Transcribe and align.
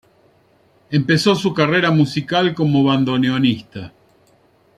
Empezó 0.89 1.35
su 1.35 1.53
carrera 1.53 1.91
musical 1.91 2.55
como 2.55 2.83
bandoneonista. 2.83 3.93